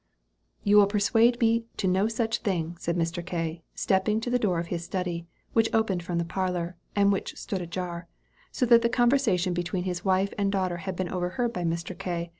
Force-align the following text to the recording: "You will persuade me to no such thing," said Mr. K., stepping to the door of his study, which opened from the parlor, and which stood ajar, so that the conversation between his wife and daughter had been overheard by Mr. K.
"You 0.63 0.77
will 0.77 0.87
persuade 0.87 1.39
me 1.39 1.65
to 1.77 1.87
no 1.87 2.07
such 2.07 2.39
thing," 2.39 2.75
said 2.79 2.97
Mr. 2.97 3.23
K., 3.23 3.61
stepping 3.75 4.19
to 4.21 4.31
the 4.31 4.39
door 4.39 4.57
of 4.59 4.65
his 4.73 4.83
study, 4.83 5.27
which 5.53 5.69
opened 5.73 6.01
from 6.01 6.17
the 6.17 6.25
parlor, 6.25 6.75
and 6.95 7.11
which 7.11 7.37
stood 7.37 7.61
ajar, 7.61 8.07
so 8.51 8.65
that 8.65 8.81
the 8.81 8.89
conversation 8.89 9.53
between 9.53 9.83
his 9.83 10.03
wife 10.03 10.33
and 10.39 10.51
daughter 10.51 10.77
had 10.77 10.95
been 10.95 11.09
overheard 11.09 11.53
by 11.53 11.63
Mr. 11.63 11.95
K. 11.95 12.29